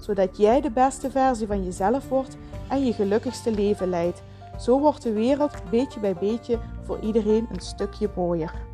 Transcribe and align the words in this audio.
zodat 0.00 0.36
jij 0.36 0.60
de 0.60 0.70
beste 0.70 1.10
versie 1.10 1.46
van 1.46 1.64
jezelf 1.64 2.08
wordt 2.08 2.36
en 2.68 2.84
je 2.84 2.92
gelukkigste 2.92 3.50
leven 3.50 3.88
leidt. 3.88 4.22
Zo 4.58 4.80
wordt 4.80 5.02
de 5.02 5.12
wereld 5.12 5.70
beetje 5.70 6.00
bij 6.00 6.14
beetje 6.14 6.60
voor 6.82 7.00
iedereen 7.00 7.46
een 7.52 7.60
stukje 7.60 8.10
mooier. 8.16 8.68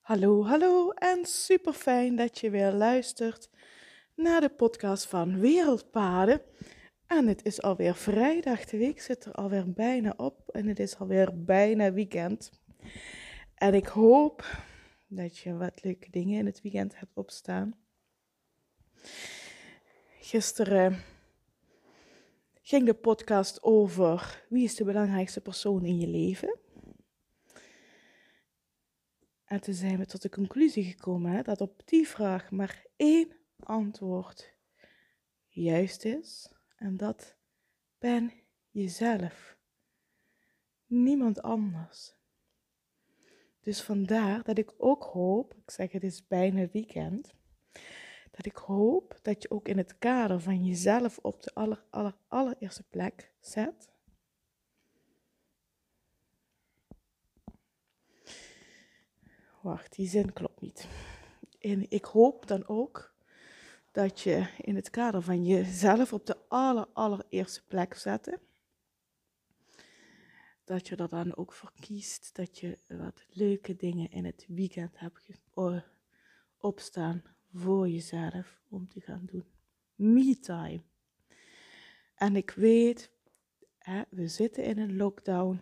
Hallo, 0.00 0.44
hallo 0.44 0.90
en 0.90 1.24
super 1.24 1.72
fijn 1.72 2.16
dat 2.16 2.38
je 2.38 2.50
weer 2.50 2.72
luistert 2.72 3.48
naar 4.14 4.40
de 4.40 4.48
podcast 4.48 5.06
van 5.06 5.40
Wereldpaden. 5.40 6.40
En 7.06 7.26
het 7.26 7.44
is 7.44 7.62
alweer 7.62 7.94
vrijdag, 7.94 8.64
de 8.64 8.78
week 8.78 9.00
zit 9.00 9.24
er 9.24 9.32
alweer 9.32 9.72
bijna 9.72 10.14
op 10.16 10.48
en 10.52 10.66
het 10.66 10.78
is 10.78 10.98
alweer 10.98 11.30
bijna 11.34 11.92
weekend. 11.92 12.50
En 13.54 13.74
ik 13.74 13.86
hoop 13.86 14.44
dat 15.06 15.38
je 15.38 15.56
wat 15.56 15.84
leuke 15.84 16.10
dingen 16.10 16.38
in 16.38 16.46
het 16.46 16.60
weekend 16.60 16.98
hebt 16.98 17.16
opstaan. 17.16 17.74
Gisteren 20.20 21.02
ging 22.62 22.86
de 22.86 22.94
podcast 22.94 23.62
over 23.62 24.44
wie 24.48 24.64
is 24.64 24.74
de 24.74 24.84
belangrijkste 24.84 25.40
persoon 25.40 25.84
in 25.84 25.98
je 25.98 26.06
leven. 26.06 26.58
En 29.44 29.60
toen 29.60 29.74
zijn 29.74 29.98
we 29.98 30.06
tot 30.06 30.22
de 30.22 30.28
conclusie 30.28 30.84
gekomen 30.84 31.44
dat 31.44 31.60
op 31.60 31.82
die 31.84 32.08
vraag 32.08 32.50
maar 32.50 32.86
één 32.96 33.36
antwoord 33.58 34.54
juist 35.48 36.04
is. 36.04 36.52
En 36.76 36.96
dat 36.96 37.36
ben 37.98 38.32
jezelf. 38.70 39.56
Niemand 40.86 41.42
anders. 41.42 42.13
Dus 43.64 43.82
vandaar 43.82 44.42
dat 44.42 44.58
ik 44.58 44.72
ook 44.76 45.04
hoop, 45.04 45.54
ik 45.54 45.70
zeg 45.70 45.92
het 45.92 46.02
is 46.02 46.26
bijna 46.26 46.68
weekend, 46.72 47.34
dat 48.30 48.46
ik 48.46 48.56
hoop 48.56 49.18
dat 49.22 49.42
je 49.42 49.50
ook 49.50 49.68
in 49.68 49.78
het 49.78 49.98
kader 49.98 50.40
van 50.40 50.64
jezelf 50.64 51.18
op 51.18 51.42
de 51.42 51.54
aller, 51.54 51.84
aller, 51.90 52.14
allereerste 52.28 52.82
plek 52.82 53.32
zet. 53.40 53.92
Wacht, 59.60 59.96
die 59.96 60.08
zin 60.08 60.32
klopt 60.32 60.60
niet. 60.60 60.88
En 61.58 61.90
ik 61.90 62.04
hoop 62.04 62.46
dan 62.46 62.68
ook 62.68 63.14
dat 63.92 64.20
je 64.20 64.46
in 64.60 64.76
het 64.76 64.90
kader 64.90 65.22
van 65.22 65.44
jezelf 65.44 66.12
op 66.12 66.26
de 66.26 66.36
aller, 66.48 66.86
allereerste 66.92 67.62
plek 67.66 67.94
zet 67.94 68.38
dat 70.64 70.88
je 70.88 70.96
er 70.96 71.08
dan 71.08 71.36
ook 71.36 71.52
voor 71.52 71.72
kiest 71.80 72.34
dat 72.34 72.58
je 72.58 72.78
wat 72.88 73.24
leuke 73.28 73.76
dingen 73.76 74.10
in 74.10 74.24
het 74.24 74.46
weekend 74.48 74.98
hebt 74.98 75.28
opstaan 76.58 77.22
voor 77.52 77.88
jezelf 77.88 78.60
om 78.68 78.88
te 78.88 79.00
gaan 79.00 79.24
doen. 79.26 79.44
Me 79.94 80.38
time. 80.38 80.82
En 82.14 82.36
ik 82.36 82.50
weet, 82.50 83.10
hè, 83.78 84.02
we 84.08 84.28
zitten 84.28 84.64
in 84.64 84.78
een 84.78 84.96
lockdown. 84.96 85.60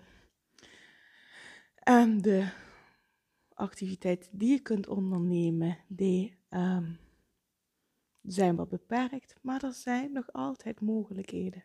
En 1.75 2.19
de 2.19 2.49
activiteiten 3.55 4.39
die 4.39 4.51
je 4.51 4.61
kunt 4.61 4.89
ondernemen, 4.89 5.79
die 5.89 6.37
um, 6.51 6.99
zijn 8.23 8.57
wat 8.57 8.69
beperkt, 8.69 9.35
maar 9.41 9.65
er 9.65 9.73
zijn 9.73 10.13
nog 10.13 10.33
altijd 10.33 10.81
mogelijkheden. 10.81 11.65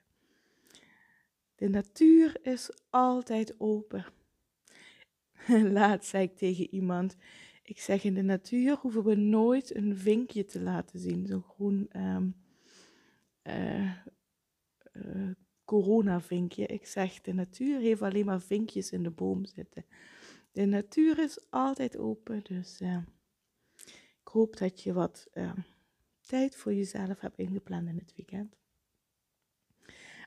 De 1.57 1.69
natuur 1.69 2.39
is 2.41 2.69
altijd 2.89 3.59
open. 3.59 4.05
Laat 5.77 6.05
zei 6.05 6.23
ik 6.23 6.35
tegen 6.35 6.73
iemand. 6.73 7.15
Ik 7.63 7.79
zeg 7.79 8.03
in 8.03 8.13
de 8.13 8.21
natuur 8.21 8.75
hoeven 8.75 9.03
we 9.03 9.15
nooit 9.15 9.75
een 9.75 9.97
vinkje 9.97 10.45
te 10.45 10.61
laten 10.61 10.99
zien. 10.99 11.27
Zo'n 11.27 11.43
groen 11.43 11.89
um, 11.95 12.35
coronavinkje. 15.65 16.65
Ik 16.65 16.85
zeg 16.85 17.21
de 17.21 17.33
natuur 17.33 17.79
heeft 17.79 18.01
alleen 18.01 18.25
maar 18.25 18.41
vinkjes 18.41 18.91
in 18.91 19.03
de 19.03 19.09
boom 19.09 19.45
zitten. 19.45 19.85
De 20.51 20.65
natuur 20.65 21.19
is 21.19 21.45
altijd 21.49 21.97
open. 21.97 22.43
Dus 22.43 22.81
uh, 22.81 22.97
ik 24.21 24.27
hoop 24.31 24.57
dat 24.57 24.81
je 24.81 24.93
wat 24.93 25.27
ehm, 25.33 25.59
tijd 26.21 26.55
voor 26.55 26.73
jezelf 26.73 27.19
hebt 27.19 27.37
ingepland 27.37 27.87
in 27.87 27.97
het 27.97 28.13
weekend. 28.15 28.55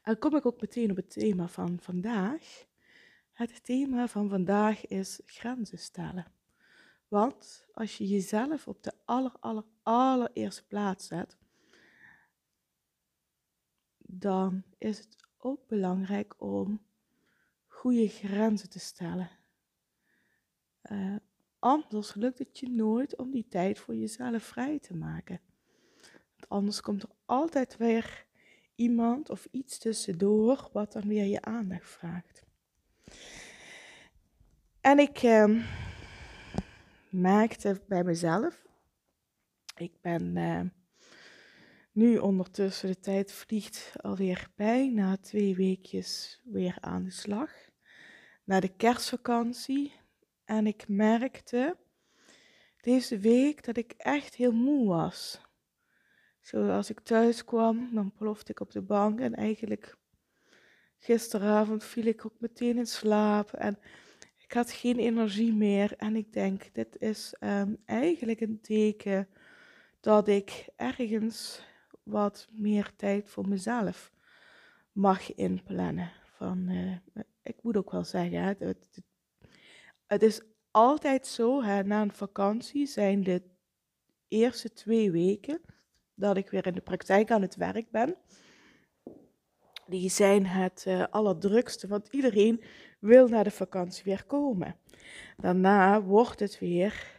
En 0.02 0.18
kom 0.18 0.36
ik 0.36 0.46
ook 0.46 0.60
meteen 0.60 0.90
op 0.90 0.96
het 0.96 1.10
thema 1.10 1.48
van 1.48 1.78
vandaag. 1.80 2.66
Het 3.32 3.64
thema 3.64 4.08
van 4.08 4.28
vandaag 4.28 4.86
is 4.86 5.20
grenzen 5.24 5.78
stellen. 5.78 6.32
Want 7.08 7.68
als 7.72 7.98
je 7.98 8.06
jezelf 8.06 8.68
op 8.68 8.82
de 8.82 8.92
aller, 9.04 9.32
aller, 9.40 9.64
allereerste 9.82 10.66
plaats 10.66 11.06
zet, 11.06 11.36
dan 13.98 14.62
is 14.78 14.98
het 14.98 15.16
ook 15.36 15.66
belangrijk 15.66 16.34
om 16.38 16.82
goede 17.66 18.08
grenzen 18.08 18.70
te 18.70 18.78
stellen. 18.78 19.30
Uh, 20.90 21.16
anders 21.58 22.14
lukt 22.14 22.38
het 22.38 22.58
je 22.58 22.70
nooit 22.70 23.16
om 23.16 23.30
die 23.30 23.48
tijd 23.48 23.78
voor 23.78 23.94
jezelf 23.94 24.42
vrij 24.42 24.78
te 24.78 24.96
maken. 24.96 25.40
Want 26.36 26.48
anders 26.48 26.80
komt 26.80 27.02
er 27.02 27.10
altijd 27.24 27.76
weer 27.76 28.26
iemand 28.80 29.30
of 29.30 29.48
iets 29.50 29.78
tussendoor 29.78 30.68
wat 30.72 30.92
dan 30.92 31.08
weer 31.08 31.24
je 31.24 31.42
aandacht 31.42 31.90
vraagt. 31.90 32.42
En 34.80 34.98
ik 34.98 35.22
uh, 35.22 35.66
merkte 37.10 37.80
bij 37.88 38.04
mezelf, 38.04 38.66
ik 39.76 39.92
ben 40.00 40.36
uh, 40.36 40.60
nu 41.92 42.18
ondertussen, 42.18 42.88
de 42.88 43.00
tijd 43.00 43.32
vliegt 43.32 43.92
alweer 43.96 44.48
bijna 44.56 45.16
twee 45.16 45.54
weekjes 45.56 46.40
weer 46.44 46.76
aan 46.80 47.04
de 47.04 47.10
slag. 47.10 47.50
Na 48.44 48.60
de 48.60 48.76
kerstvakantie. 48.76 49.92
En 50.44 50.66
ik 50.66 50.88
merkte 50.88 51.76
deze 52.80 53.18
week 53.18 53.64
dat 53.64 53.76
ik 53.76 53.92
echt 53.96 54.34
heel 54.34 54.52
moe 54.52 54.88
was. 54.88 55.40
Zo 56.40 56.68
als 56.68 56.90
ik 56.90 57.00
thuis 57.00 57.44
kwam, 57.44 57.88
dan 57.92 58.12
plofte 58.12 58.50
ik 58.50 58.60
op 58.60 58.70
de 58.70 58.82
bank 58.82 59.20
en 59.20 59.34
eigenlijk 59.34 59.96
gisteravond 60.98 61.84
viel 61.84 62.04
ik 62.04 62.26
ook 62.26 62.34
meteen 62.38 62.76
in 62.76 62.86
slaap 62.86 63.52
en 63.52 63.78
ik 64.50 64.56
had 64.56 64.70
geen 64.70 64.98
energie 64.98 65.52
meer. 65.52 65.96
En 65.96 66.16
ik 66.16 66.32
denk, 66.32 66.74
dit 66.74 66.96
is 66.98 67.34
um, 67.40 67.82
eigenlijk 67.84 68.40
een 68.40 68.60
teken 68.60 69.28
dat 70.00 70.28
ik 70.28 70.68
ergens 70.76 71.62
wat 72.02 72.48
meer 72.52 72.92
tijd 72.96 73.28
voor 73.28 73.48
mezelf 73.48 74.12
mag 74.92 75.34
inplannen. 75.34 76.12
Van, 76.36 76.68
uh, 76.68 76.96
ik 77.42 77.62
moet 77.62 77.76
ook 77.76 77.90
wel 77.90 78.04
zeggen, 78.04 78.42
het, 78.42 79.02
het, 80.06 80.22
is 80.22 80.40
altijd 80.70 81.26
zo, 81.26 81.60
na 81.60 82.02
een 82.02 82.12
vakantie 82.12 82.86
zijn 82.86 83.22
de 83.22 83.42
eerste 84.28 84.72
twee 84.72 85.10
weken 85.10 85.60
dat 86.20 86.36
ik 86.36 86.50
weer 86.50 86.66
in 86.66 86.74
de 86.74 86.80
praktijk 86.80 87.30
aan 87.30 87.42
het 87.42 87.56
werk 87.56 87.90
ben. 87.90 88.16
Die 89.86 90.10
zijn 90.10 90.46
het 90.46 90.84
uh, 90.88 91.04
allerdrukste, 91.10 91.86
want 91.86 92.08
iedereen 92.08 92.62
wil 92.98 93.28
naar 93.28 93.44
de 93.44 93.50
vakantie 93.50 94.04
weer 94.04 94.24
komen. 94.24 94.76
Daarna 95.36 96.02
wordt 96.02 96.40
het 96.40 96.58
weer 96.58 97.18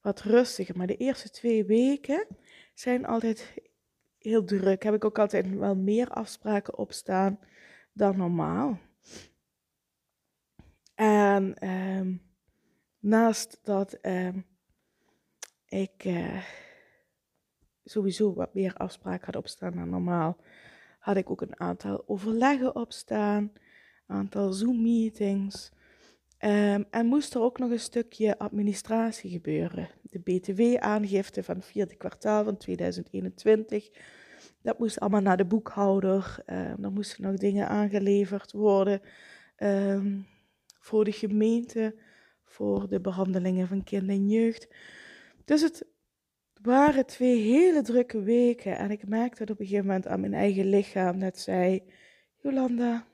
wat 0.00 0.20
rustiger, 0.20 0.76
maar 0.76 0.86
de 0.86 0.96
eerste 0.96 1.30
twee 1.30 1.64
weken 1.64 2.26
zijn 2.74 3.06
altijd 3.06 3.54
heel 4.18 4.44
druk. 4.44 4.82
Heb 4.82 4.94
ik 4.94 5.04
ook 5.04 5.18
altijd 5.18 5.58
wel 5.58 5.76
meer 5.76 6.10
afspraken 6.10 6.78
opstaan 6.78 7.38
dan 7.92 8.16
normaal. 8.16 8.78
En 10.94 11.68
um, 11.68 12.22
naast 12.98 13.58
dat 13.62 13.98
um, 14.02 14.46
ik 15.66 16.04
uh, 16.04 16.42
sowieso 17.86 18.34
wat 18.34 18.54
meer 18.54 18.74
afspraken 18.74 19.26
had 19.26 19.36
opstaan 19.36 19.74
dan 19.74 19.90
normaal, 19.90 20.36
had 20.98 21.16
ik 21.16 21.30
ook 21.30 21.40
een 21.40 21.60
aantal 21.60 22.04
overleggen 22.06 22.76
opstaan, 22.76 23.52
een 24.06 24.16
aantal 24.16 24.52
Zoom-meetings. 24.52 25.70
Um, 26.40 26.84
en 26.90 27.06
moest 27.06 27.34
er 27.34 27.40
ook 27.40 27.58
nog 27.58 27.70
een 27.70 27.80
stukje 27.80 28.38
administratie 28.38 29.30
gebeuren. 29.30 29.88
De 30.02 30.18
BTW-aangifte 30.18 31.42
van 31.42 31.62
vierde 31.62 31.96
kwartaal 31.96 32.44
van 32.44 32.56
2021. 32.56 33.88
Dat 34.62 34.78
moest 34.78 35.00
allemaal 35.00 35.20
naar 35.20 35.36
de 35.36 35.44
boekhouder. 35.44 36.42
Um, 36.46 36.84
er 36.84 36.92
moesten 36.92 37.22
nog 37.22 37.36
dingen 37.36 37.68
aangeleverd 37.68 38.52
worden 38.52 39.00
um, 39.58 40.26
voor 40.80 41.04
de 41.04 41.12
gemeente, 41.12 41.94
voor 42.44 42.88
de 42.88 43.00
behandelingen 43.00 43.68
van 43.68 43.84
kind 43.84 44.08
en 44.08 44.28
jeugd. 44.28 44.68
Dus 45.44 45.62
het 45.62 45.86
waren 46.66 47.06
twee 47.06 47.40
hele 47.40 47.82
drukke 47.82 48.22
weken. 48.22 48.76
En 48.76 48.90
ik 48.90 49.08
merkte 49.08 49.42
op 49.42 49.48
een 49.48 49.56
gegeven 49.56 49.86
moment 49.86 50.06
aan 50.06 50.20
mijn 50.20 50.34
eigen 50.34 50.68
lichaam 50.68 51.18
dat 51.18 51.38
zei: 51.38 51.82
Jolanda, 52.42 53.06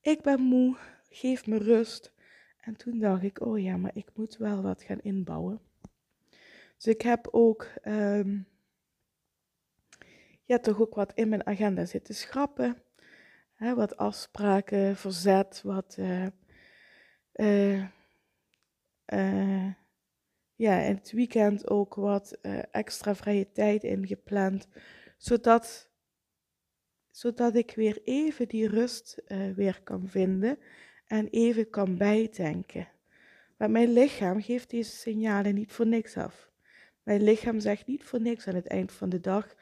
ik 0.00 0.22
ben 0.22 0.40
moe, 0.40 0.76
geef 1.08 1.46
me 1.46 1.58
rust. 1.58 2.12
En 2.60 2.76
toen 2.76 2.98
dacht 2.98 3.22
ik, 3.22 3.40
oh 3.40 3.58
ja, 3.62 3.76
maar 3.76 3.90
ik 3.94 4.08
moet 4.14 4.36
wel 4.36 4.62
wat 4.62 4.82
gaan 4.82 5.00
inbouwen. 5.00 5.60
Dus 6.76 6.86
ik 6.86 7.02
heb 7.02 7.28
ook, 7.30 7.68
um, 7.84 8.46
ja, 10.44 10.58
toch 10.58 10.80
ook 10.80 10.94
wat 10.94 11.12
in 11.14 11.28
mijn 11.28 11.46
agenda 11.46 11.84
zitten 11.84 12.14
schrappen. 12.14 12.82
Wat 13.58 13.96
afspraken, 13.96 14.96
verzet, 14.96 15.62
wat, 15.62 15.96
uh, 15.98 17.84
ja, 20.56 20.80
in 20.80 20.94
het 20.94 21.10
weekend 21.10 21.70
ook 21.70 21.94
wat 21.94 22.38
extra 22.70 23.14
vrije 23.14 23.52
tijd 23.52 23.82
ingepland. 23.82 24.68
Zodat, 25.16 25.90
zodat 27.10 27.54
ik 27.54 27.72
weer 27.74 28.00
even 28.04 28.48
die 28.48 28.68
rust 28.68 29.22
weer 29.54 29.80
kan 29.84 30.08
vinden 30.08 30.58
en 31.06 31.28
even 31.28 31.70
kan 31.70 31.96
bijtanken. 31.96 32.88
Maar 33.56 33.70
mijn 33.70 33.92
lichaam 33.92 34.42
geeft 34.42 34.70
deze 34.70 34.96
signalen 34.96 35.54
niet 35.54 35.72
voor 35.72 35.86
niks 35.86 36.16
af. 36.16 36.50
Mijn 37.02 37.22
lichaam 37.22 37.60
zegt 37.60 37.86
niet 37.86 38.04
voor 38.04 38.20
niks 38.20 38.46
aan 38.46 38.54
het 38.54 38.66
eind 38.66 38.92
van 38.92 39.08
de 39.08 39.20
dag: 39.20 39.54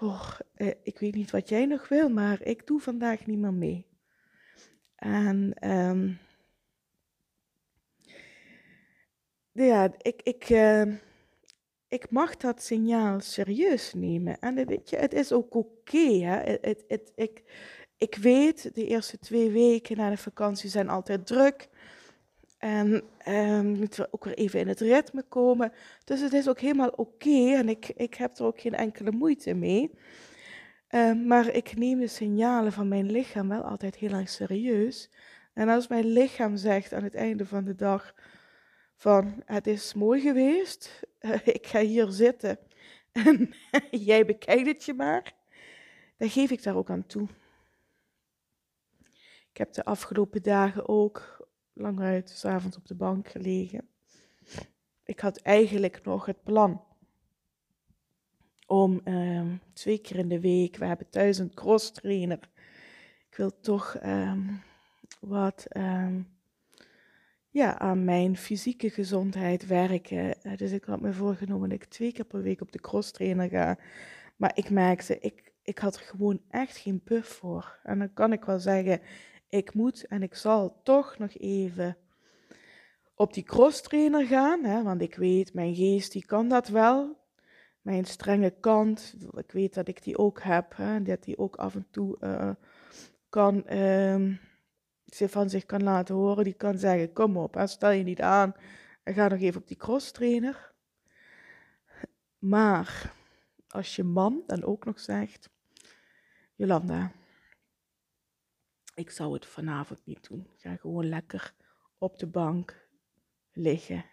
oh, 0.00 0.30
eh, 0.54 0.70
Ik 0.82 0.98
weet 0.98 1.14
niet 1.14 1.30
wat 1.30 1.48
jij 1.48 1.66
nog 1.66 1.88
wil, 1.88 2.08
maar 2.08 2.42
ik 2.42 2.66
doe 2.66 2.80
vandaag 2.80 3.26
niet 3.26 3.38
meer 3.38 3.54
mee. 3.54 3.86
En 4.96 5.68
um, 5.70 6.18
ja, 9.52 9.92
ik, 9.98 10.20
ik, 10.22 10.50
uh, 10.50 10.82
ik 11.88 12.10
mag 12.10 12.36
dat 12.36 12.62
signaal 12.62 13.20
serieus 13.20 13.94
nemen. 13.94 14.38
En 14.38 14.66
weet 14.66 14.90
je, 14.90 14.96
het 14.96 15.14
is 15.14 15.32
ook 15.32 15.54
oké. 15.54 15.96
Okay, 15.96 16.58
het, 16.60 16.84
het, 16.88 17.12
ik, 17.14 17.42
ik 17.98 18.14
weet, 18.14 18.74
de 18.74 18.86
eerste 18.86 19.18
twee 19.18 19.50
weken 19.50 19.96
na 19.96 20.10
de 20.10 20.16
vakantie 20.16 20.70
zijn 20.70 20.88
altijd 20.88 21.26
druk. 21.26 21.68
En 22.58 23.02
um, 23.28 23.66
moeten 23.66 24.02
we 24.02 24.08
ook 24.10 24.24
weer 24.24 24.34
even 24.34 24.60
in 24.60 24.68
het 24.68 24.80
ritme 24.80 25.22
komen. 25.22 25.72
Dus 26.04 26.20
het 26.20 26.32
is 26.32 26.48
ook 26.48 26.60
helemaal 26.60 26.88
oké 26.88 27.54
en 27.54 27.68
ik, 27.68 27.92
ik 27.96 28.14
heb 28.14 28.38
er 28.38 28.44
ook 28.44 28.60
geen 28.60 28.74
enkele 28.74 29.10
moeite 29.10 29.54
mee. 29.54 29.90
Um, 30.90 31.26
maar 31.26 31.48
ik 31.48 31.76
neem 31.76 31.98
de 31.98 32.06
signalen 32.06 32.72
van 32.72 32.88
mijn 32.88 33.10
lichaam 33.10 33.48
wel 33.48 33.62
altijd 33.62 33.96
heel 33.96 34.12
erg 34.12 34.28
serieus. 34.28 35.10
En 35.54 35.68
als 35.68 35.88
mijn 35.88 36.06
lichaam 36.06 36.56
zegt 36.56 36.92
aan 36.92 37.02
het 37.02 37.14
einde 37.14 37.46
van 37.46 37.64
de 37.64 37.74
dag 37.74 38.14
van 39.02 39.42
het 39.44 39.66
is 39.66 39.94
mooi 39.94 40.20
geweest, 40.20 41.02
ik 41.58 41.66
ga 41.66 41.80
hier 41.80 42.10
zitten 42.10 42.58
en 43.12 43.54
jij 44.10 44.24
bekijkt 44.24 44.66
het 44.66 44.84
je 44.84 44.94
maar, 44.94 45.34
dan 46.16 46.30
geef 46.30 46.50
ik 46.50 46.62
daar 46.62 46.76
ook 46.76 46.90
aan 46.90 47.06
toe. 47.06 47.28
Ik 49.50 49.56
heb 49.56 49.72
de 49.72 49.84
afgelopen 49.84 50.42
dagen 50.42 50.88
ook 50.88 51.46
lang 51.72 52.00
uit, 52.00 52.30
s'avonds 52.30 52.76
op 52.76 52.86
de 52.86 52.94
bank 52.94 53.28
gelegen. 53.28 53.88
Ik 55.04 55.20
had 55.20 55.36
eigenlijk 55.36 56.04
nog 56.04 56.26
het 56.26 56.42
plan 56.42 56.84
om 58.66 59.00
um, 59.04 59.60
twee 59.72 59.98
keer 59.98 60.16
in 60.16 60.28
de 60.28 60.40
week, 60.40 60.76
we 60.76 60.84
hebben 60.84 61.10
thuis 61.10 61.38
een 61.38 61.54
cross 61.54 61.92
trainer. 61.92 62.50
Ik 63.30 63.36
wil 63.36 63.60
toch 63.60 63.96
um, 64.04 64.62
wat 65.20 65.66
um, 65.76 66.32
ja, 67.52 67.78
aan 67.78 68.04
mijn 68.04 68.36
fysieke 68.36 68.90
gezondheid 68.90 69.66
werken. 69.66 70.42
Eh, 70.42 70.56
dus 70.56 70.70
ik 70.70 70.84
had 70.84 71.00
me 71.00 71.12
voorgenomen 71.12 71.68
dat 71.68 71.82
ik 71.82 71.88
twee 71.88 72.12
keer 72.12 72.24
per 72.24 72.42
week 72.42 72.60
op 72.60 72.72
de 72.72 72.80
cross 72.80 73.10
trainer 73.10 73.48
ga. 73.48 73.78
Maar 74.36 74.52
ik 74.54 74.70
merkte, 74.70 75.18
ik, 75.18 75.52
ik 75.62 75.78
had 75.78 75.94
er 75.94 76.02
gewoon 76.02 76.40
echt 76.50 76.76
geen 76.76 77.02
puff 77.02 77.28
voor. 77.28 77.78
En 77.82 77.98
dan 77.98 78.12
kan 78.12 78.32
ik 78.32 78.44
wel 78.44 78.58
zeggen, 78.58 79.00
ik 79.48 79.74
moet 79.74 80.06
en 80.06 80.22
ik 80.22 80.34
zal 80.34 80.80
toch 80.82 81.18
nog 81.18 81.38
even 81.38 81.96
op 83.14 83.34
die 83.34 83.42
crosstrainer 83.42 84.26
gaan, 84.26 84.64
hè, 84.64 84.82
want 84.82 85.02
ik 85.02 85.14
weet, 85.14 85.54
mijn 85.54 85.74
geest 85.74 86.12
die 86.12 86.26
kan 86.26 86.48
dat 86.48 86.68
wel. 86.68 87.20
Mijn 87.80 88.04
strenge 88.04 88.54
kant, 88.60 89.16
ik 89.36 89.52
weet 89.52 89.74
dat 89.74 89.88
ik 89.88 90.02
die 90.02 90.18
ook 90.18 90.42
heb, 90.42 90.76
hè, 90.76 91.02
dat 91.02 91.22
die 91.22 91.38
ook 91.38 91.56
af 91.56 91.74
en 91.74 91.86
toe 91.90 92.16
uh, 92.20 92.50
kan, 93.28 93.64
uh, 93.72 94.36
van 95.04 95.50
zich 95.50 95.66
kan 95.66 95.82
laten 95.82 96.14
horen. 96.14 96.44
Die 96.44 96.54
kan 96.54 96.78
zeggen, 96.78 97.12
kom 97.12 97.36
op, 97.36 97.62
stel 97.64 97.90
je 97.90 98.02
niet 98.02 98.20
aan 98.20 98.54
en 99.02 99.14
ga 99.14 99.28
nog 99.28 99.40
even 99.40 99.60
op 99.60 99.68
die 99.68 99.76
crosstrainer. 99.76 100.72
Maar 102.38 103.14
als 103.68 103.96
je 103.96 104.02
man 104.02 104.42
dan 104.46 104.62
ook 104.64 104.84
nog 104.84 105.00
zegt, 105.00 105.50
Jolanda, 106.54 107.12
ik 108.94 109.10
zou 109.10 109.32
het 109.32 109.46
vanavond 109.46 110.06
niet 110.06 110.28
doen. 110.28 110.48
Ga 110.56 110.76
gewoon 110.76 111.08
lekker 111.08 111.54
op 111.98 112.18
de 112.18 112.26
bank 112.26 112.88
liggen 113.52 114.04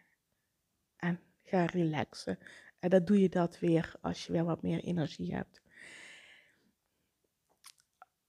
en 0.95 1.19
ga 1.43 1.65
relaxen. 1.65 2.39
En 2.79 2.89
dan 2.89 3.05
doe 3.05 3.21
je 3.21 3.29
dat 3.29 3.59
weer 3.59 3.93
als 4.01 4.25
je 4.25 4.31
weer 4.31 4.43
wat 4.43 4.61
meer 4.61 4.83
energie 4.83 5.35
hebt. 5.35 5.61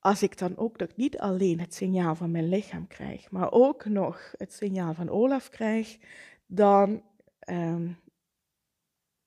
Als 0.00 0.22
ik 0.22 0.38
dan 0.38 0.56
ook 0.56 0.78
nog 0.78 0.96
niet 0.96 1.18
alleen 1.18 1.60
het 1.60 1.74
signaal 1.74 2.14
van 2.14 2.30
mijn 2.30 2.48
lichaam 2.48 2.86
krijg, 2.86 3.30
maar 3.30 3.52
ook 3.52 3.84
nog 3.84 4.34
het 4.36 4.52
signaal 4.52 4.94
van 4.94 5.08
Olaf 5.08 5.48
krijg, 5.48 5.98
dan, 6.46 7.04
um, 7.48 8.00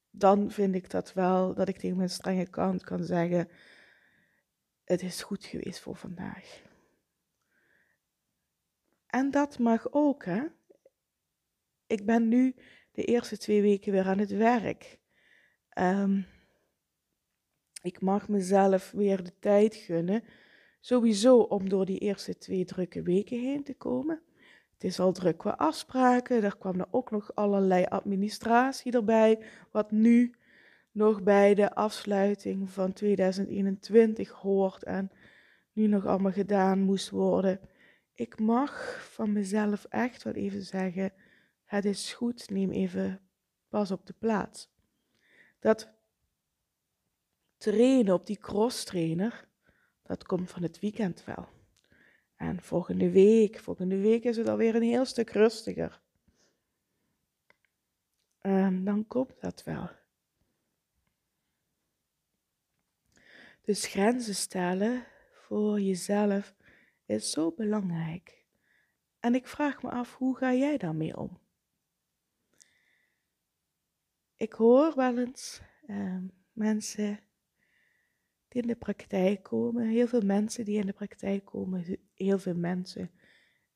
dan 0.10 0.52
vind 0.52 0.76
ik 0.76 0.90
dat 0.90 1.14
wel 1.14 1.54
dat 1.54 1.68
ik 1.68 1.78
tegen 1.78 1.98
mijn 1.98 2.10
strenge 2.10 2.48
kant 2.50 2.84
kan 2.84 3.04
zeggen: 3.04 3.50
Het 4.84 5.02
is 5.02 5.24
goed 5.24 5.46
geweest 5.46 5.80
voor 5.80 5.96
vandaag. 5.96 6.62
En 9.08 9.32
dat 9.32 9.60
mag 9.60 9.92
ook, 9.92 10.26
hè. 10.26 10.44
Ik 11.88 12.06
ben 12.06 12.28
nu 12.28 12.56
de 12.92 13.04
eerste 13.04 13.38
twee 13.38 13.62
weken 13.62 13.92
weer 13.92 14.06
aan 14.06 14.20
het 14.20 14.32
werk. 14.32 15.00
Um, 15.80 16.28
ik 17.82 18.02
mag 18.02 18.28
mezelf 18.28 18.92
weer 18.92 19.24
de 19.24 19.40
tijd 19.40 19.76
gunnen, 19.76 20.24
sowieso 20.84 21.38
om 21.38 21.70
door 21.70 21.86
die 21.86 22.00
eerste 22.00 22.38
twee 22.38 22.66
drukke 22.66 23.02
weken 23.02 23.40
heen 23.40 23.64
te 23.64 23.74
komen. 23.74 24.22
Het 24.74 24.84
is 24.84 25.00
al 25.00 25.12
druk 25.12 25.38
qua 25.38 25.52
afspraken, 25.52 26.44
er 26.44 26.58
kwam 26.58 26.80
er 26.80 26.88
ook 26.92 27.12
nog 27.12 27.36
allerlei 27.36 27.86
administratie 27.86 28.92
erbij, 28.92 29.40
wat 29.72 29.92
nu 29.92 30.34
nog 30.92 31.24
bij 31.24 31.54
de 31.54 31.76
afsluiting 31.76 32.72
van 32.72 32.94
2021 32.94 34.30
hoort 34.30 34.84
en 34.84 35.12
nu 35.74 35.88
nog 35.88 36.06
allemaal 36.06 36.32
gedaan 36.32 36.80
moest 36.80 37.10
worden 37.10 37.60
ik 38.14 38.40
mag 38.40 39.04
van 39.12 39.32
mezelf 39.32 39.86
echt 39.90 40.24
wel 40.24 40.34
even 40.34 40.64
zeggen: 40.64 41.14
het 41.64 41.86
is 41.86 42.14
goed, 42.14 42.50
neem 42.50 42.72
even 42.72 43.22
pas 43.70 43.92
op 43.92 44.06
de 44.06 44.14
plaats. 44.20 44.70
Dat 45.60 45.92
trainen 47.58 48.14
op 48.14 48.26
die 48.26 48.38
cross 48.38 48.84
trainer, 48.84 49.48
dat 50.04 50.24
komt 50.24 50.52
van 50.52 50.62
het 50.62 50.80
weekend 50.80 51.24
wel. 51.24 51.48
En 52.36 52.62
volgende 52.62 53.12
week, 53.12 53.60
volgende 53.60 53.98
week 53.98 54.24
is 54.24 54.38
het 54.38 54.48
alweer 54.48 54.76
een 54.76 54.82
heel 54.82 55.06
stuk 55.06 55.30
rustiger. 55.30 56.02
En 58.40 58.84
dan 58.84 59.08
komt 59.08 59.42
dat 59.42 59.64
wel. 59.64 59.90
Dus 63.62 63.86
grenzen 63.86 64.36
stellen 64.36 65.06
voor 65.32 65.80
jezelf 65.80 66.56
is 67.06 67.32
zo 67.32 67.52
belangrijk. 67.52 68.46
En 69.20 69.36
ik 69.36 69.48
vraag 69.48 69.82
me 69.82 69.90
af, 69.90 70.16
hoe 70.16 70.38
ga 70.38 70.54
jij 70.54 70.78
daarmee 70.78 71.18
om? 71.18 71.40
Ik 74.36 74.54
hoor 74.54 74.96
wel 74.96 75.18
eens 75.18 75.62
uh, 75.88 76.18
mensen 76.52 77.20
die 78.54 78.62
in 78.62 78.68
de 78.68 78.76
praktijk 78.76 79.44
komen, 79.44 79.88
heel 79.88 80.08
veel 80.08 80.22
mensen 80.22 80.66
die 80.66 80.80
in 80.80 80.86
de 80.86 80.94
praktijk 80.94 81.46
komen, 81.46 82.00
heel 82.14 82.40
veel 82.40 82.56
mensen 82.56 83.12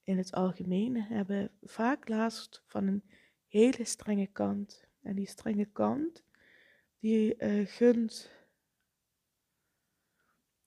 in 0.03 0.17
het 0.17 0.31
algemeen 0.31 1.01
hebben 1.01 1.51
vaak 1.61 2.09
last 2.09 2.63
van 2.65 2.87
een 2.87 3.03
hele 3.47 3.85
strenge 3.85 4.27
kant. 4.27 4.85
En 5.01 5.15
die 5.15 5.27
strenge 5.27 5.65
kant, 5.65 6.23
die 6.99 7.43
uh, 7.43 7.67
gunt, 7.67 8.31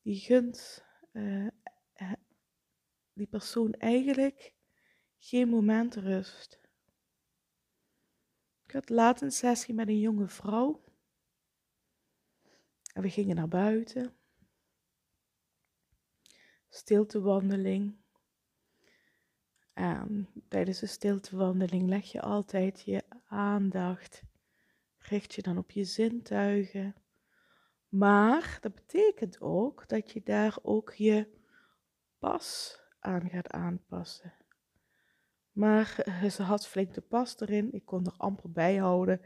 die 0.02 0.16
gunt 0.16 0.84
uh, 1.12 1.46
die 3.12 3.26
persoon 3.26 3.72
eigenlijk 3.72 4.54
geen 5.18 5.48
moment 5.48 5.94
rust. 5.94 6.60
Ik 8.64 8.70
had 8.70 8.88
laat 8.88 9.20
een 9.20 9.32
sessie 9.32 9.74
met 9.74 9.88
een 9.88 10.00
jonge 10.00 10.28
vrouw. 10.28 10.84
En 12.92 13.02
we 13.02 13.10
gingen 13.10 13.36
naar 13.36 13.48
buiten. 13.48 14.14
Stiltewandeling. 16.68 17.98
En 19.72 20.28
tijdens 20.48 20.80
de 20.80 20.86
stiltewandeling 20.86 21.88
leg 21.88 22.12
je 22.12 22.20
altijd 22.20 22.82
je 22.82 23.02
aandacht. 23.26 24.22
Richt 24.98 25.34
je 25.34 25.42
dan 25.42 25.58
op 25.58 25.70
je 25.70 25.84
zintuigen. 25.84 26.94
Maar 27.88 28.58
dat 28.60 28.74
betekent 28.74 29.40
ook 29.40 29.88
dat 29.88 30.10
je 30.10 30.22
daar 30.22 30.58
ook 30.62 30.92
je 30.92 31.38
pas 32.18 32.78
aan 32.98 33.30
gaat 33.30 33.50
aanpassen. 33.50 34.34
Maar 35.52 35.98
eh, 35.98 36.24
ze 36.24 36.42
had 36.42 36.66
flink 36.66 36.94
de 36.94 37.00
pas 37.00 37.40
erin, 37.40 37.72
ik 37.72 37.84
kon 37.84 38.06
er 38.06 38.14
amper 38.16 38.50
bij 38.50 38.76
houden. 38.76 39.20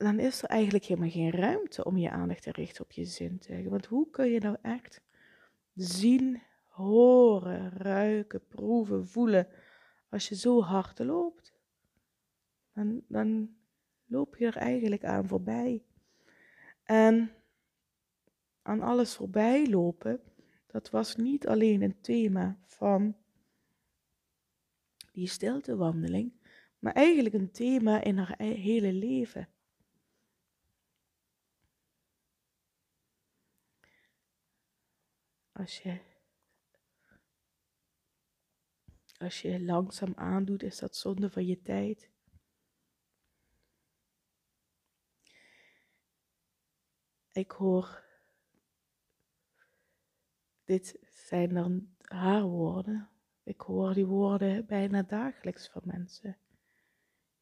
Dan 0.00 0.18
is 0.18 0.42
er 0.42 0.48
eigenlijk 0.48 0.84
helemaal 0.84 1.10
geen 1.10 1.30
ruimte 1.30 1.84
om 1.84 1.96
je 1.96 2.10
aandacht 2.10 2.42
te 2.42 2.50
richten 2.50 2.84
op 2.84 2.92
je 2.92 3.04
zintuigen. 3.04 3.70
Want 3.70 3.86
hoe 3.86 4.10
kun 4.10 4.30
je 4.30 4.40
nou 4.40 4.56
echt 4.62 5.02
zien, 5.74 6.42
horen, 6.66 7.70
ruiken, 7.70 8.46
proeven, 8.46 9.06
voelen 9.06 9.48
als 10.08 10.28
je 10.28 10.36
zo 10.36 10.62
hard 10.62 10.98
loopt? 10.98 11.52
Dan, 12.72 13.02
dan 13.08 13.56
loop 14.06 14.36
je 14.36 14.46
er 14.46 14.56
eigenlijk 14.56 15.04
aan 15.04 15.28
voorbij. 15.28 15.84
En 16.82 17.30
aan 18.62 18.80
alles 18.80 19.14
voorbij 19.14 19.68
lopen, 19.68 20.20
dat 20.66 20.90
was 20.90 21.16
niet 21.16 21.46
alleen 21.46 21.82
een 21.82 22.00
thema 22.00 22.58
van 22.66 23.16
die 25.12 25.28
stiltewandeling, 25.28 26.32
maar 26.78 26.92
eigenlijk 26.92 27.34
een 27.34 27.50
thema 27.50 28.02
in 28.02 28.18
haar 28.18 28.34
hele 28.38 28.92
leven. 28.92 29.48
Als 35.60 35.78
je, 35.78 36.00
als 39.18 39.42
je 39.42 39.64
langzaam 39.64 40.12
aandoet, 40.14 40.62
is 40.62 40.78
dat 40.78 40.96
zonde 40.96 41.30
van 41.30 41.46
je 41.46 41.62
tijd. 41.62 42.10
Ik 47.32 47.50
hoor, 47.50 48.04
dit 50.64 50.98
zijn 51.10 51.54
dan 51.54 51.94
haar 52.00 52.42
woorden, 52.42 53.10
ik 53.42 53.60
hoor 53.60 53.94
die 53.94 54.06
woorden 54.06 54.66
bijna 54.66 55.02
dagelijks 55.02 55.68
van 55.68 55.82
mensen. 55.84 56.38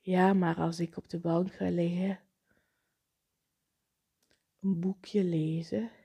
Ja, 0.00 0.32
maar 0.32 0.56
als 0.56 0.80
ik 0.80 0.96
op 0.96 1.08
de 1.08 1.18
bank 1.18 1.52
ga 1.52 1.68
liggen, 1.68 2.20
een 4.60 4.80
boekje 4.80 5.24
lezen 5.24 5.97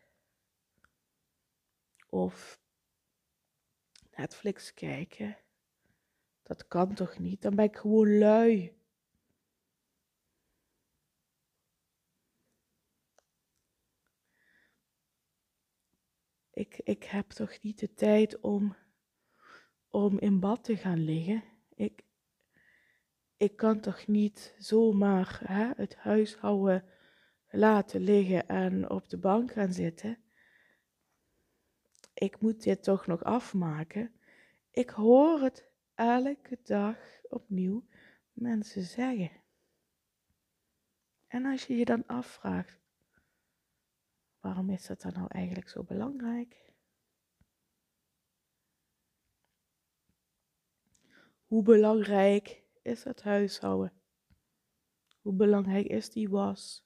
of 2.13 2.59
Netflix 4.15 4.73
kijken, 4.73 5.37
dat 6.43 6.67
kan 6.67 6.93
toch 6.93 7.19
niet? 7.19 7.41
Dan 7.41 7.55
ben 7.55 7.65
ik 7.65 7.75
gewoon 7.75 8.17
lui. 8.17 8.77
Ik, 16.51 16.79
ik 16.83 17.03
heb 17.03 17.29
toch 17.29 17.61
niet 17.61 17.79
de 17.79 17.93
tijd 17.93 18.39
om 18.39 18.75
om 19.89 20.19
in 20.19 20.39
bad 20.39 20.63
te 20.63 20.77
gaan 20.77 21.03
liggen. 21.03 21.43
Ik, 21.75 22.03
ik 23.37 23.55
kan 23.55 23.79
toch 23.79 24.07
niet 24.07 24.55
zomaar 24.57 25.39
hè, 25.43 25.71
het 25.75 25.95
huishouden 25.95 26.85
laten 27.49 28.01
liggen 28.01 28.47
en 28.47 28.89
op 28.89 29.09
de 29.09 29.17
bank 29.17 29.51
gaan 29.51 29.73
zitten. 29.73 30.22
Ik 32.23 32.39
moet 32.39 32.63
dit 32.63 32.83
toch 32.83 33.07
nog 33.07 33.23
afmaken. 33.23 34.13
Ik 34.71 34.89
hoor 34.89 35.41
het 35.41 35.69
elke 35.95 36.59
dag 36.63 36.97
opnieuw 37.29 37.85
mensen 38.33 38.83
zeggen. 38.83 39.31
En 41.27 41.45
als 41.45 41.67
je 41.67 41.75
je 41.75 41.85
dan 41.85 42.05
afvraagt, 42.07 42.79
waarom 44.39 44.69
is 44.69 44.85
dat 44.85 45.01
dan 45.01 45.13
nou 45.13 45.27
eigenlijk 45.27 45.69
zo 45.69 45.83
belangrijk? 45.83 46.71
Hoe 51.45 51.63
belangrijk 51.63 52.63
is 52.81 53.03
het 53.03 53.23
huishouden? 53.23 53.93
Hoe 55.21 55.33
belangrijk 55.33 55.85
is 55.85 56.09
die 56.09 56.29
was? 56.29 56.85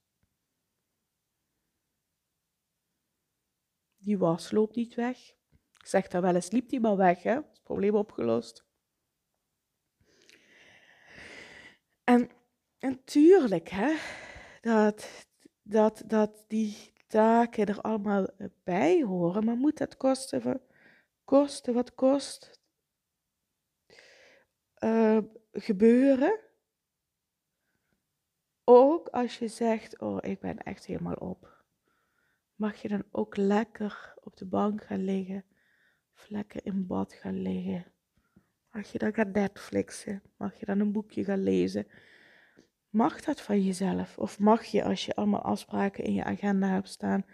Die 4.08 4.18
was 4.18 4.52
loopt 4.52 4.76
niet 4.76 4.96
weg. 4.96 5.18
Ik 5.74 5.86
zeg 5.86 6.08
daar 6.08 6.22
wel 6.22 6.36
eens, 6.36 6.52
liep 6.52 6.70
die 6.70 6.80
maar 6.80 6.98
weg, 6.98 7.24
hè? 7.24 7.34
Het 7.34 7.62
probleem 7.64 7.96
opgelost. 7.96 8.66
En 12.04 12.30
natuurlijk, 12.80 13.70
hè, 13.70 13.96
dat, 14.62 15.28
dat, 15.62 16.04
dat 16.06 16.44
die 16.48 16.94
taken 17.08 17.66
er 17.66 17.82
allemaal 17.82 18.28
bij 18.64 19.02
horen, 19.04 19.46
maar 19.46 19.56
moet 19.56 19.78
dat 19.78 19.98
kosten, 19.98 20.62
kosten 21.24 21.74
wat 21.74 21.96
kost? 21.96 22.62
uh, 24.80 25.18
gebeuren. 25.52 26.40
Ook 28.64 29.08
als 29.08 29.38
je 29.38 29.48
zegt, 29.48 30.00
oh 30.00 30.18
ik 30.22 30.40
ben 30.40 30.58
echt 30.58 30.86
helemaal 30.86 31.14
op. 31.14 31.57
Mag 32.58 32.82
je 32.82 32.88
dan 32.88 33.04
ook 33.12 33.36
lekker 33.36 34.14
op 34.24 34.38
de 34.38 34.46
bank 34.46 34.84
gaan 34.84 35.04
liggen. 35.04 35.46
Of 36.16 36.30
lekker 36.30 36.66
in 36.66 36.88
bad 36.88 37.14
gaan 37.14 37.42
liggen. 37.42 37.86
Mag 38.72 38.92
je 38.92 38.98
dan 38.98 39.14
gaan 39.14 39.32
Netflixen. 39.32 40.22
Mag 40.38 40.60
je 40.60 40.66
dan 40.66 40.80
een 40.80 40.92
boekje 40.92 41.24
gaan 41.24 41.44
lezen. 41.44 41.88
Mag 42.90 43.22
dat 43.22 43.42
van 43.42 43.64
jezelf? 43.64 44.18
Of 44.18 44.40
mag 44.40 44.64
je 44.66 44.84
als 44.84 45.06
je 45.06 45.16
allemaal 45.16 45.42
afspraken 45.42 46.04
in 46.04 46.14
je 46.14 46.24
agenda 46.24 46.68
hebt 46.68 46.90
staan. 46.90 47.26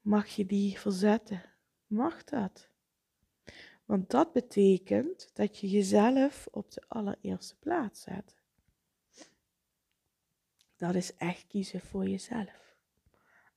Mag 0.00 0.26
je 0.26 0.46
die 0.46 0.78
verzetten? 0.78 1.42
Mag 1.86 2.24
dat? 2.24 2.70
Want 3.84 4.10
dat 4.10 4.32
betekent 4.32 5.30
dat 5.34 5.58
je 5.58 5.68
jezelf 5.68 6.48
op 6.50 6.70
de 6.70 6.82
allereerste 6.88 7.56
plaats 7.58 8.02
zet. 8.02 8.36
Dat 10.76 10.94
is 10.94 11.16
echt 11.16 11.46
kiezen 11.46 11.80
voor 11.80 12.08
jezelf. 12.08 12.67